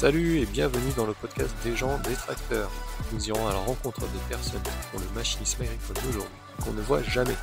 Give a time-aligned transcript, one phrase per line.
[0.00, 2.70] Salut et bienvenue dans le podcast des gens des tracteurs.
[3.12, 7.02] Nous irons à la rencontre des personnes qui le machinisme agricole d'aujourd'hui qu'on ne voit
[7.02, 7.36] jamais.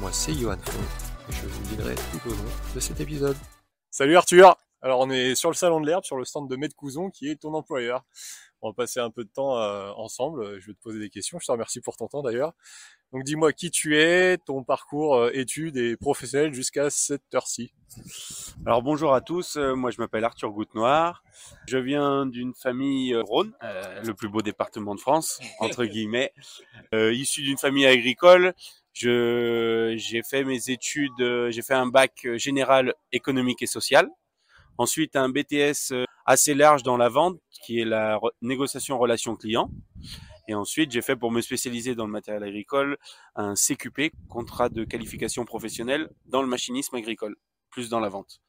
[0.00, 0.80] Moi c'est Johan Font
[1.28, 3.36] et je vous guiderai tout au long de cet épisode.
[3.92, 6.74] Salut Arthur Alors on est sur le salon de l'herbe, sur le stand de Maître
[6.74, 8.02] Couson qui est ton employeur.
[8.62, 11.38] On va passer un peu de temps euh, ensemble, je vais te poser des questions,
[11.38, 12.52] je te remercie pour ton temps d'ailleurs.
[13.12, 17.72] Donc dis-moi qui tu es, ton parcours euh, études et professionnel jusqu'à cette heure-ci.
[18.66, 21.24] Alors bonjour à tous, euh, moi je m'appelle Arthur Goutte-Noir.
[21.66, 26.32] Je viens d'une famille Rhône, euh, le plus beau département de France, entre guillemets.
[26.94, 28.54] Euh, issu d'une famille agricole,
[28.92, 34.08] je j'ai fait mes études, j'ai fait un bac général économique et social.
[34.78, 35.92] Ensuite un BTS
[36.30, 39.70] assez large dans la vente, qui est la re- négociation relation client.
[40.48, 42.96] Et ensuite, j'ai fait pour me spécialiser dans le matériel agricole
[43.34, 47.34] un CQP, contrat de qualification professionnelle dans le machinisme agricole,
[47.70, 48.40] plus dans la vente.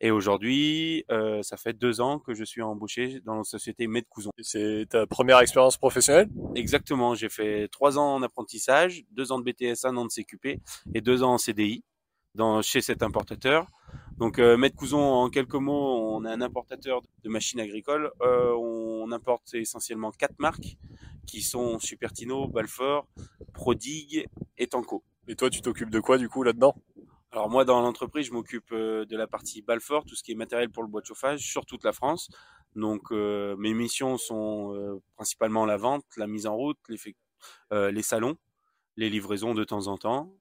[0.00, 4.04] Et aujourd'hui, euh, ça fait deux ans que je suis embauché dans la société Med
[4.08, 4.30] Couson.
[4.40, 6.28] C'est ta première expérience professionnelle?
[6.54, 10.60] Exactement, j'ai fait trois ans en apprentissage, deux ans de BTS, un an de CQP
[10.94, 11.84] et deux ans en CDI
[12.34, 13.66] dans, chez cet importateur.
[14.18, 18.10] Donc euh, Med Couson, en quelques mots, on est un importateur de machines agricoles.
[18.20, 20.76] Euh, on importe essentiellement quatre marques
[21.26, 23.06] qui sont Supertino, Balfour,
[23.52, 25.04] Prodigue et Tanco.
[25.28, 26.74] Et toi tu t'occupes de quoi du coup là-dedans?
[27.30, 30.34] Alors moi, dans l'entreprise, je m'occupe euh, de la partie Balfour, tout ce qui est
[30.34, 32.30] matériel pour le bois de chauffage sur toute la France.
[32.74, 36.78] Donc euh, mes missions sont euh, principalement la vente, la mise en route,
[37.72, 38.36] euh, les salons,
[38.96, 40.32] les livraisons de temps en temps.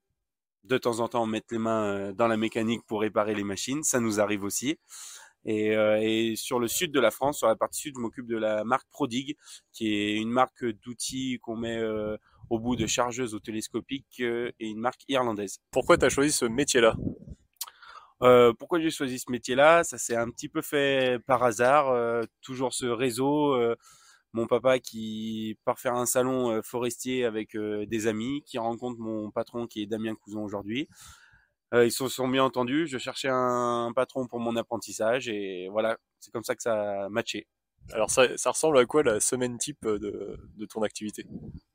[0.64, 3.84] De temps en temps, mettre les mains euh, dans la mécanique pour réparer les machines,
[3.84, 4.78] ça nous arrive aussi.
[5.48, 8.28] Et, euh, et sur le sud de la France, sur la partie sud, je m'occupe
[8.28, 9.38] de la marque Prodigue,
[9.72, 12.18] qui est une marque d'outils qu'on met euh,
[12.50, 15.60] au bout de chargeuses au télescopique euh, et une marque irlandaise.
[15.72, 16.96] Pourquoi tu as choisi ce métier-là?
[18.60, 19.84] Pourquoi j'ai choisi ce métier-là?
[19.84, 21.96] Ça s'est un petit peu fait par hasard.
[22.42, 23.56] toujours ce réseau.
[24.38, 29.00] Mon papa qui part faire un salon euh, forestier avec euh, des amis, qui rencontre
[29.00, 30.88] mon patron qui est Damien Couson aujourd'hui.
[31.74, 32.88] Euh, ils se sont bien entendus.
[32.88, 37.10] Je cherchais un, patron pour mon apprentissage et voilà, c'est comme ça que ça a
[37.10, 37.48] matché.
[37.94, 41.26] Alors ça, ça ressemble à quoi la semaine type de, de ton activité?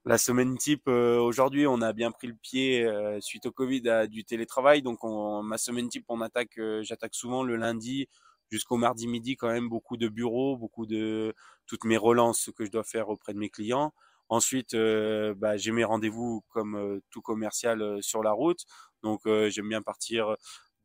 [0.05, 2.87] La semaine type, aujourd'hui, on a bien pris le pied
[3.21, 4.83] suite au Covid à du télétravail.
[4.83, 8.09] Donc, on, ma semaine type, on attaque, j'attaque souvent le lundi
[8.53, 11.35] jusqu'au mardi midi, quand même beaucoup de bureaux, beaucoup de
[11.67, 13.95] toutes mes relances que je dois faire auprès de mes clients.
[14.29, 18.61] Ensuite, euh, bah, j'ai mes rendez-vous comme euh, tout commercial euh, sur la route.
[19.03, 20.37] Donc, j'aime bien partir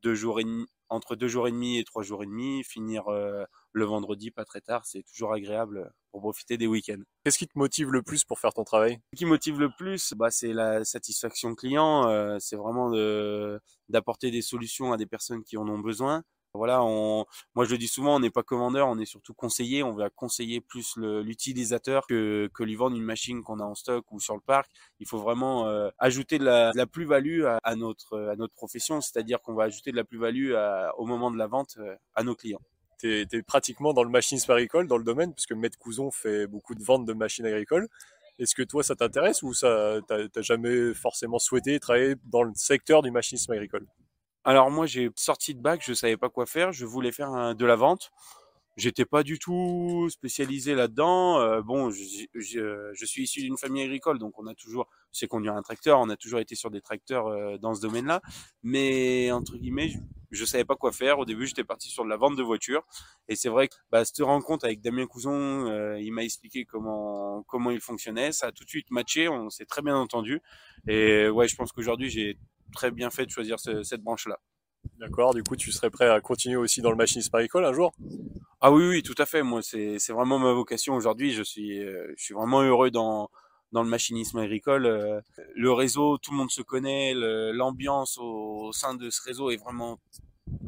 [0.02, 3.04] deux jours et demi, entre deux jours et demi et trois jours et demi, finir
[3.10, 4.88] le vendredi pas très tard.
[4.88, 7.04] C'est toujours agréable pour profiter des week-ends.
[7.24, 9.00] Qu'est-ce qui te motive le plus pour faire ton travail?
[9.14, 12.40] Ce qui motive le plus, bah, c'est la satisfaction client.
[12.40, 16.24] c'est vraiment de d'apporter des solutions à des personnes qui en ont besoin.
[16.57, 19.84] Voilà, moi je le dis souvent, on n'est pas commandeur, on est surtout conseiller.
[19.84, 24.19] On va conseiller plus l'utilisateur que, lui vendre une machine qu'on a en stock ou
[24.19, 24.69] sur le parc.
[25.00, 29.53] Il faut vraiment euh, ajouter de la, plus-value à, notre à notre profession, c'est-à-dire qu'on
[29.53, 30.53] va ajouter de la plus-value
[30.97, 32.62] au moment de la vente euh, à nos clients.
[33.00, 36.74] Tu es, pratiquement dans le machinisme agricole, dans le domaine, puisque Maître Couson fait beaucoup
[36.74, 37.88] de ventes de machines agricoles.
[38.39, 43.01] Est-ce que toi, ça t'intéresse ou ça t'as jamais forcément souhaité travailler dans le secteur
[43.01, 43.88] du machinisme agricole?
[44.47, 47.53] Alors moi j'ai sorti de bac, je savais pas quoi faire, je voulais faire un-
[47.56, 48.12] de la vente.
[48.78, 51.40] J'étais pas du tout spécialisé là-dedans.
[51.41, 52.03] Euh, bon, je,
[52.35, 56.00] je- je suis issu d'une famille agricole, donc on a toujours, sais conduire un tracteur,
[56.00, 58.22] on a toujours été sur des tracteurs euh, dans ce domaine-là.
[58.63, 60.00] Mais entre guillemets, je,
[60.31, 61.19] je savais pas quoi faire.
[61.19, 62.84] Au début, j'étais parti sur de la vente de voitures,
[63.30, 65.31] et c'est vrai que bah, cette rencontre avec Damien Couson,
[65.69, 68.31] euh, il m'a expliqué comment comment il fonctionnait.
[68.31, 70.41] Ça a tout de suite matché, on s'est très bien entendu.
[70.88, 72.38] Et ouais, je pense qu'aujourd'hui j'ai
[72.74, 74.40] très bien fait de choisir ce- cette branche-là.
[75.00, 77.94] D'accord, du coup, tu serais prêt à continuer aussi dans le machinisme agricole un jour?
[78.62, 79.44] Ah oui, oui, tout à fait.
[79.44, 81.32] Moi, c'est c'est vraiment ma vocation aujourd'hui.
[81.32, 83.30] Je suis euh, je suis vraiment heureux dans
[83.72, 84.86] dans le machinisme agricole.
[84.86, 85.22] Euh,
[85.56, 87.14] Le réseau, tout le monde se connaît.
[87.16, 90.00] L'ambiance au, au sein de ce réseau est vraiment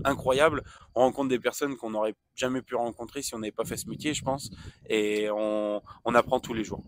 [0.05, 0.63] incroyable.
[0.95, 3.89] On rencontre des personnes qu'on n'aurait jamais pu rencontrer si on n'avait pas fait ce
[3.89, 4.51] métier, je pense.
[4.89, 6.83] Et on on apprend tous les jours.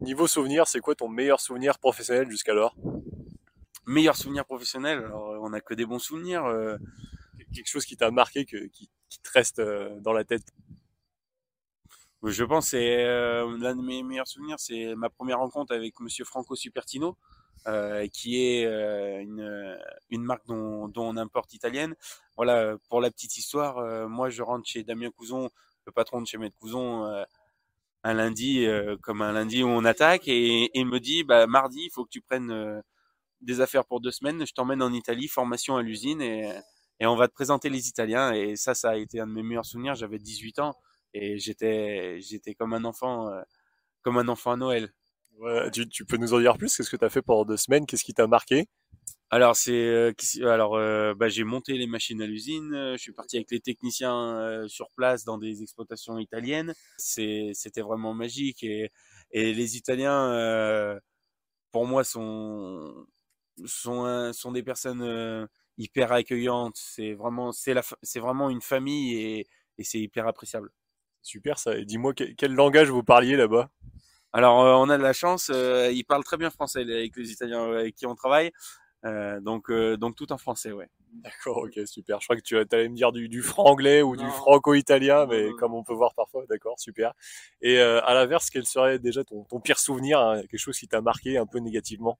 [0.00, 2.76] Niveau souvenir, c'est quoi ton meilleur souvenir professionnel jusqu'alors?
[3.86, 4.98] Meilleur souvenir professionnel.
[4.98, 6.44] Alors, on n'a que des bons souvenirs.
[6.44, 6.76] euh,
[7.54, 10.42] Quelque chose qui t'a marqué, que, qui, qui te reste euh, dans la tête?
[12.22, 16.00] Je pense que c'est euh, l'un de mes meilleurs souvenirs, c'est ma première rencontre avec
[16.00, 17.16] Monsieur Franco Supertino,
[17.68, 19.78] euh, qui est euh, une,
[20.10, 21.94] une marque dont, dont on importe italienne.
[22.36, 25.48] Voilà, pour la petite histoire, euh, moi je rentre chez Damien Couson,
[25.86, 27.22] le patron de chez Maître Couson, euh,
[28.02, 31.46] un lundi, euh, comme un lundi où on attaque, et, et il me dit, bah,
[31.46, 32.80] mardi, il faut que tu prennes euh,
[33.40, 36.50] des affaires pour deux semaines, je t'emmène en Italie, formation à l'usine, et,
[37.00, 38.32] et on va te présenter les Italiens.
[38.32, 40.74] Et ça, ça a été un de mes meilleurs souvenirs, j'avais 18 ans.
[41.14, 43.30] et j'étais j'étais comme un enfant
[44.02, 44.92] comme un enfant à Noël.
[45.38, 46.74] Ouais, tu, tu, peux nous en dire plus?
[46.74, 47.86] Qu'est-ce que tu as fait pendant deux semaines?
[47.86, 48.68] Qu'est-ce qui t'a marqué?
[49.30, 50.78] Alors c'est alors
[51.16, 55.24] bah, j'ai monté les machines à l'usine, je suis parti avec les techniciens sur place
[55.24, 56.74] dans des exploitations italiennes.
[56.96, 58.90] C'est c'était vraiment magique et
[59.32, 61.00] et les Italiens
[61.72, 63.06] pour moi sont
[63.64, 65.48] sont sont des personnes
[65.78, 66.76] hyper accueillantes.
[66.76, 69.46] C'est vraiment c'est la c'est vraiment une famille et
[69.78, 70.70] et c'est hyper appréciable.
[71.22, 71.80] Super ça.
[71.82, 73.70] dis-moi quel, langage vous parliez là-bas?
[74.32, 77.94] Alors on a de la chance, ils parlent très bien français avec les Italiens avec
[77.94, 78.52] qui on travaille.
[79.06, 80.88] Euh, donc, euh, donc tout en français, ouais.
[81.12, 82.20] D'accord, ok, super.
[82.20, 85.74] Je crois que tu allais me dire du, du franc-anglais ou du franco-italien, mais comme
[85.74, 87.14] on peut voir parfois, d'accord, super.
[87.60, 90.88] Et euh, à l'inverse, quel serait déjà ton, ton pire souvenir, hein, quelque chose qui
[90.88, 92.18] t'a marqué un peu négativement?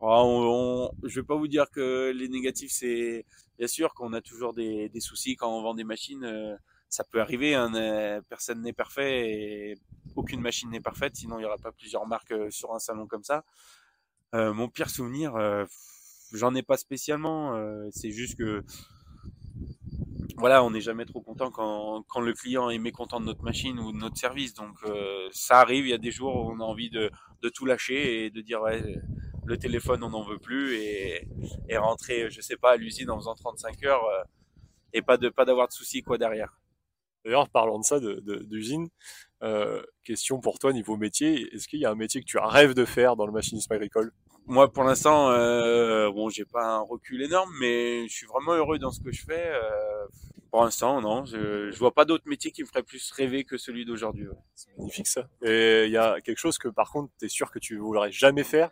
[0.00, 3.24] Ah, on, Je vais pas vous dire que les négatifs, c'est
[3.58, 6.58] bien sûr qu'on a toujours des, des, soucis quand on vend des machines.
[6.88, 7.70] ça peut arriver, hein,
[8.28, 9.74] personne n'est parfait et
[10.16, 13.24] aucune machine n'est parfaite, sinon il n'y aura pas plusieurs marques sur un salon comme
[13.24, 13.44] ça.
[14.34, 15.64] Euh, mon pire souvenir, euh,
[16.32, 17.54] j'en ai pas spécialement.
[17.54, 18.64] Euh, c'est juste que
[20.36, 23.78] voilà, on n'est jamais trop content quand, quand, le client est mécontent de notre machine
[23.78, 24.52] ou de notre service.
[24.52, 24.76] Donc
[25.30, 27.10] ça arrive, il y a des jours où on a envie de,
[27.42, 28.82] de tout lâcher et de dire ouais,
[29.46, 31.28] le téléphone on n'en veut plus et,
[31.68, 34.04] et, rentrer, je sais pas, à l'usine en faisant 35 heures
[34.92, 36.58] et pas de pas d'avoir de soucis quoi derrière.
[37.26, 38.90] D'ailleurs, parlant de ça, d'usine, de,
[39.42, 42.72] euh, question pour toi niveau métier, est-ce qu'il y a un métier que tu rêves
[42.72, 44.12] de faire dans le machinisme agricole?
[44.46, 48.78] Moi, pour l'instant, euh, bon, j'ai pas un recul énorme, mais je suis vraiment heureux
[48.78, 49.44] dans ce que je fais.
[49.44, 50.06] Euh,
[50.52, 53.58] pour l'instant, non, je, je vois pas d'autres métiers qui me feraient plus rêver que
[53.58, 54.28] celui d'aujourd'hui.
[54.54, 55.28] C'est magnifique ça.
[55.42, 58.12] Et il y a quelque chose que par contre, tu es sûr que tu voudrais
[58.12, 58.70] jamais faire?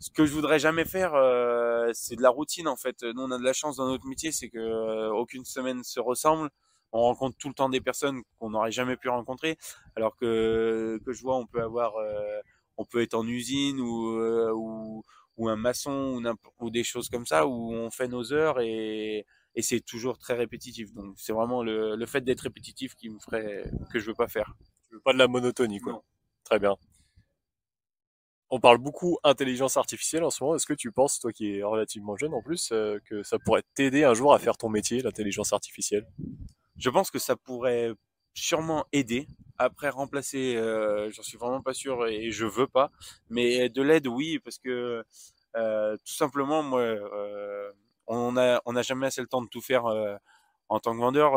[0.00, 3.02] Ce que je voudrais jamais faire, euh, c'est de la routine en fait.
[3.02, 6.00] Nous, on a de la chance dans notre métier, c'est que euh, aucune semaine se
[6.00, 6.50] ressemble
[6.92, 9.58] on rencontre tout le temps des personnes qu'on n'aurait jamais pu rencontrer,
[9.96, 12.40] alors que, que je vois, on peut avoir, euh,
[12.76, 15.02] on peut être en usine ou, euh, ou,
[15.36, 19.26] ou, un maçon ou, ou, des choses comme ça où on fait nos heures et,
[19.54, 20.92] et c'est toujours très répétitif.
[20.94, 24.28] Donc c'est vraiment le, le fait d'être répétitif qui me ferait que je veux pas
[24.28, 24.54] faire.
[24.90, 26.02] Je veux pas de la monotonie, quoi.
[26.44, 26.76] Très bien.
[28.50, 30.56] On parle beaucoup intelligence artificielle en ce moment.
[30.56, 33.62] Est-ce que tu penses, toi qui es relativement jeune en plus, euh, que ça pourrait
[33.74, 36.06] t'aider un jour à faire ton métier, l'intelligence artificielle?
[36.78, 37.92] Je pense que ça pourrait
[38.32, 39.26] sûrement aider.
[39.58, 42.90] Après remplacer, euh, j'en suis vraiment pas sûr et je veux pas.
[43.28, 45.04] Mais de l'aide, oui, parce que
[45.56, 46.86] euh, tout simplement, moi,
[48.06, 49.84] on a n'a jamais assez le temps de tout faire
[50.70, 51.32] en tant que vendeur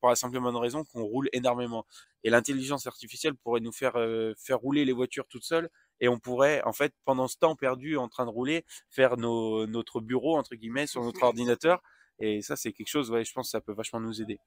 [0.00, 1.86] pour la simple bonne raison qu'on roule énormément.
[2.24, 3.94] Et l'intelligence artificielle pourrait nous faire
[4.36, 5.70] faire rouler les voitures toutes seules
[6.00, 9.66] et on pourrait en fait pendant ce temps perdu en train de rouler faire nos,
[9.66, 11.80] notre bureau entre guillemets sur notre ordinateur
[12.18, 14.38] et ça, c'est quelque chose, ouais, je pense que ça peut vachement nous aider.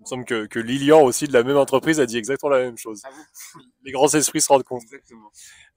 [0.00, 2.58] Il me semble que, que Lilian aussi de la même entreprise a dit exactement la
[2.58, 3.02] même chose.
[3.04, 3.10] Ah
[3.84, 4.82] Les grands esprits se rendent compte.
[4.82, 5.30] Exactement.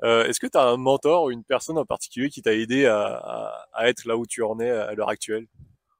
[0.04, 2.88] Euh, Est-ce que tu as un mentor ou une personne en particulier qui t'a aidé
[2.88, 5.46] à, à, à, être là où tu en es à l'heure actuelle?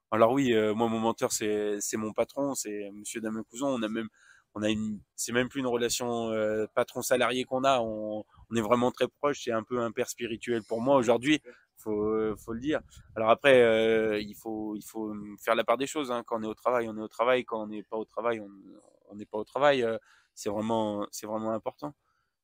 [0.10, 3.68] Alors oui, euh, moi mon mentor c'est mon patron, c'est Monsieur Damien Couson.
[3.68, 4.08] On a même
[5.16, 7.80] c'est même plus une relation euh, patron salarié qu'on a.
[7.80, 9.44] On, on, est vraiment très proche.
[9.44, 11.42] C'est un peu un père spirituel pour moi aujourd'hui
[11.78, 12.82] faut, faut le dire.
[13.16, 15.14] Alors après, euh, il faut, il faut
[15.44, 16.12] faire la part des choses.
[16.12, 16.24] Hein.
[16.26, 17.46] Quand on est au travail, on est au travail.
[17.46, 18.42] Quand on n'est pas au travail,
[19.10, 19.84] on n'est pas au travail.
[19.84, 19.98] Euh,
[20.34, 21.94] c'est vraiment, c'est vraiment important.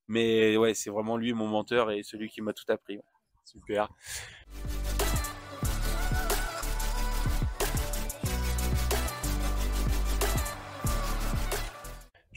[0.07, 2.99] Mais ouais, c'est vraiment lui mon menteur et celui qui m'a tout appris.
[3.45, 3.89] Super.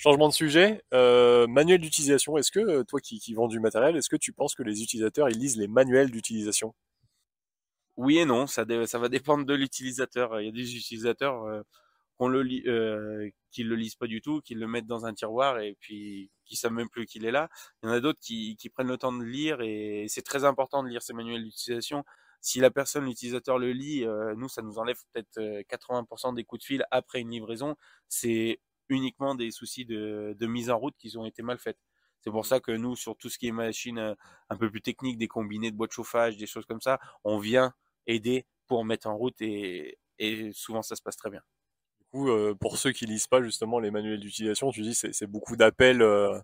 [0.06, 2.36] Changement de sujet, euh, manuel d'utilisation.
[2.36, 5.28] Est-ce que toi qui, qui vends du matériel, est-ce que tu penses que les utilisateurs
[5.28, 6.76] ils lisent les manuels d'utilisation?
[7.96, 10.40] Oui et non, ça, va dépendre de l'utilisateur.
[10.40, 11.60] Il y a des utilisateurs euh,
[12.18, 15.76] qu'on le euh, le lisent pas du tout, qui le mettent dans un tiroir et
[15.80, 17.48] puis qui savent même plus qu'il est là.
[17.82, 20.84] Il y en a d'autres qui, prennent le temps de lire et c'est très important
[20.84, 22.04] de lire ces manuels d'utilisation.
[22.40, 26.44] Si la personne, l'utilisateur le lit, euh, nous, ça nous enlève peut-être 80% euh, des
[26.44, 27.74] coups de fil après une livraison.
[28.08, 31.78] C'est uniquement des soucis de, de mise en route qui ont été mal faites.
[32.20, 34.14] C'est pour ça que nous, sur tout ce qui est machine euh,
[34.50, 37.38] un peu plus technique, des combinés de bois de chauffage, des choses comme ça, on
[37.38, 37.72] vient
[38.06, 41.42] aider pour mettre en route et, et souvent ça se passe très bien.
[42.00, 45.12] Du coup, euh, pour ceux qui lisent pas justement les manuels d'utilisation, tu dis c'est,
[45.12, 46.38] c'est beaucoup d'appels euh,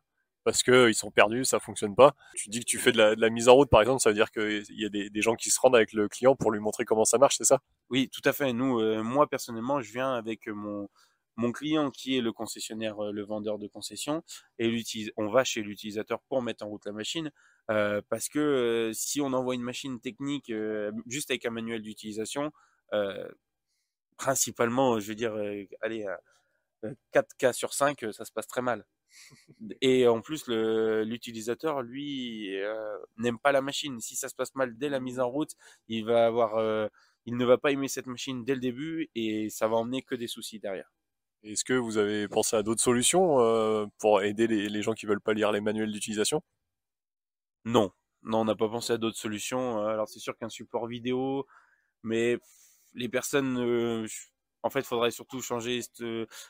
[0.45, 2.15] parce que ils sont perdus, ça fonctionne pas.
[2.35, 4.11] Tu dis que tu fais de la, de la mise en route par exemple, ça
[4.11, 6.51] veut dire qu'il y a des, des, gens qui se rendent avec le client pour
[6.53, 7.61] lui montrer comment ça marche, c'est ça?
[7.91, 8.53] Oui, tout à fait.
[8.53, 10.89] Nous, euh, moi personnellement, je viens avec mon
[11.37, 14.23] mon client qui est le concessionnaire, le vendeur de concession,
[14.59, 14.83] et
[15.17, 17.31] on va chez l'utilisateur pour mettre en route la machine.
[17.71, 21.83] Euh, parce que euh, si on envoie une machine technique euh, juste avec un manuel
[21.83, 22.53] d'utilisation,
[24.19, 25.35] principalement, je veux dire,
[25.81, 26.07] allez,
[27.13, 28.85] 4 cas sur 5, ça se passe très mal.
[29.81, 34.01] Et en plus, l'utilisateur, lui, euh, n'aime pas la machine.
[34.01, 35.53] Si ça se passe mal dès la mise en route,
[35.89, 36.89] il va avoir, euh,
[37.27, 40.15] il ne va pas aimer cette machine dès le début et ça va emmener que
[40.15, 40.93] des soucis derrière.
[41.45, 45.07] Est-ce que vous avez pensé à d'autres solutions euh, pour aider les, les, gens qui
[45.07, 46.43] veulent pas lire les manuels d'utilisation?
[47.65, 49.85] Non, non, on n'a pas pensé à d'autres solutions.
[49.87, 51.47] Alors c'est sûr qu'un support vidéo,
[52.03, 52.39] mais
[52.95, 54.07] les personnes,
[54.63, 55.81] en fait, il faudrait surtout changer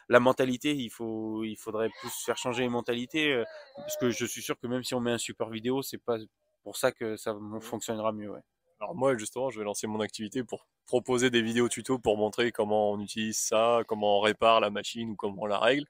[0.09, 0.75] la mentalité.
[0.75, 3.45] Il faut, il faudrait plus faire changer les mentalités, euh,
[3.77, 6.19] parce que je suis sûr que même si on met un support vidéo, c'est pas
[6.63, 8.31] pour ça que ça fonctionnera mieux.
[8.31, 8.41] Ouais.
[8.83, 12.51] Alors moi, justement, je vais lancer mon activité pour proposer des vidéos tutos pour montrer
[12.51, 15.85] comment on utilise ça, comment on répare la machine ou comment on la règle.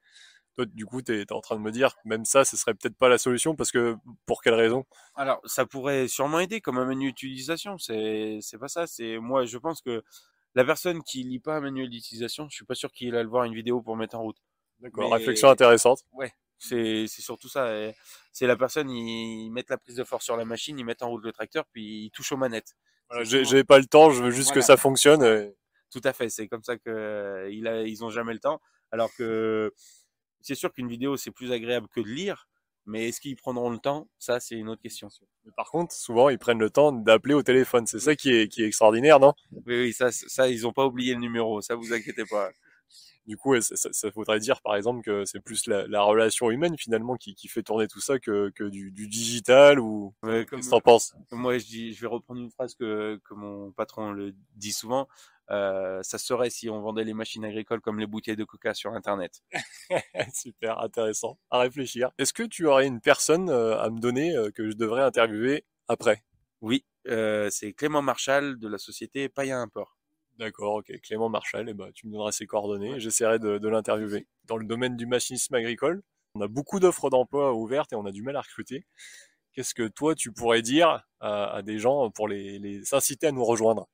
[0.57, 2.99] Toi, du coup, tu es, en train de me dire, même ça, ce serait peut-être
[2.99, 3.97] pas la solution parce que
[4.27, 4.85] pour quelle raison?
[5.15, 7.79] Alors, ça pourrait sûrement aider comme un menu d'utilisation.
[7.79, 8.87] C'est, c'est pas ça.
[8.87, 10.05] C'est moi, je pense que
[10.55, 13.45] la personne qui lit pas un manuel d'utilisation, je suis pas sûr qu'il aille voir
[13.45, 14.43] une vidéo pour mettre en route.
[14.81, 16.05] D'accord, réflexion intéressante.
[16.13, 16.31] Ouais,
[16.63, 17.71] c'est surtout ça.
[18.33, 21.11] C'est la personne, ils mettent la prise de force sur la machine, ils mettent en
[21.11, 22.75] route le tracteur, puis ils touchent aux manettes.
[23.11, 25.53] Voilà, J'ai pas le temps, je veux juste que ça fonctionne.
[25.91, 28.61] Tout à fait, c'est comme ça que il a, ils ont jamais le temps.
[28.91, 29.73] Alors que
[30.41, 32.49] c'est sûr qu'une vidéo c'est plus agréable que de lire,
[32.87, 34.09] mais est-ce qu'ils prendront le temps?
[34.19, 35.09] Ça, c'est une autre question.
[35.45, 37.87] Mais par contre, souvent, ils prennent le temps d'appeler au téléphone.
[37.87, 39.35] C'est ça qui est, qui est extraordinaire, non?
[39.53, 41.61] Oui, oui, ça, ça, ils n'ont pas oublié le numéro.
[41.61, 42.51] Ça, vous inquiétez pas.
[43.27, 46.77] Du coup, ça, ça, faudrait dire, par exemple, que c'est plus la, la, relation humaine
[46.77, 50.67] finalement qui, qui, fait tourner tout ça que, que du, du, digital ou ouais, qu'est-ce
[50.67, 51.15] que t'en penses?
[51.31, 55.07] Moi, je, dis, je vais reprendre une phrase que, que mon patron le dit souvent.
[55.51, 58.93] Euh, ça serait si on vendait les machines agricoles comme les bouteilles de coca sur
[58.93, 59.43] Internet.
[60.35, 62.11] Super intéressant à réfléchir.
[62.19, 65.65] Est-ce que tu aurais une personne euh, à me donner euh, que je devrais interviewer
[65.89, 66.23] après?
[66.61, 69.97] Oui, euh, c'est Clément Marchal de la société Païa Import.
[70.43, 70.93] D'accord, ok.
[71.03, 72.99] Clément Marchal, eh ben, tu me donneras ses coordonnées.
[72.99, 74.27] J'essaierai de, de l'interviewer.
[74.47, 76.03] Dans le domaine du machinisme agricole,
[76.35, 78.85] on a beaucoup d'offres d'emploi ouvertes et on a du mal à recruter.
[79.53, 83.33] Qu'est-ce que toi, tu pourrais dire à, à des gens pour les, les inciter à
[83.33, 83.89] nous rejoindre?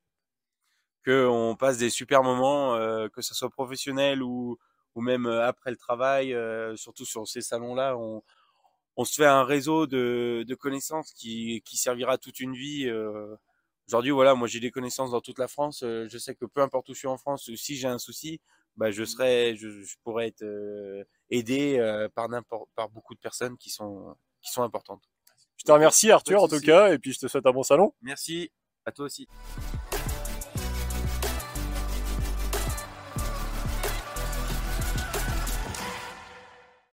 [1.05, 4.57] Qu'on passe des super moments, euh, que ce soit professionnel ou,
[4.95, 8.23] ou même euh, après le travail, euh, surtout sur ces salons-là, on,
[8.97, 12.89] on se fait un réseau de, de connaissances qui, qui servira toute une vie.
[13.89, 15.79] Aujourd'hui, voilà, moi j'ai des connaissances dans toute la France.
[15.81, 18.39] je sais que peu importe où je suis en France, si j'ai un souci,
[18.77, 20.45] bah, je serai, je, je pourrais être
[21.31, 25.01] aidé par n'importe, par beaucoup de personnes qui sont, qui sont importantes.
[25.57, 27.91] Je te remercie Arthur en tout cas, et puis je te souhaite un bon salon.
[28.03, 28.51] Merci
[28.85, 29.27] à toi aussi.